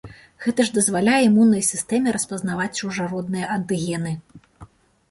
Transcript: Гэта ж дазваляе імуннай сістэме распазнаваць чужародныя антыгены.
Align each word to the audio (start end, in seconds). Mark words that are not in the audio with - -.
Гэта 0.45 0.63
ж 0.69 0.73
дазваляе 0.77 1.19
імуннай 1.25 1.63
сістэме 1.67 2.17
распазнаваць 2.17 2.69
чужародныя 2.81 3.55
антыгены. 3.59 4.21